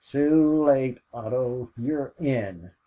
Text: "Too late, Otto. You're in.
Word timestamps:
"Too 0.03 0.63
late, 0.63 0.99
Otto. 1.13 1.69
You're 1.77 2.15
in. 2.19 2.71